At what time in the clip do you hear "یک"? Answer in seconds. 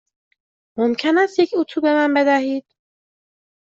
1.39-1.51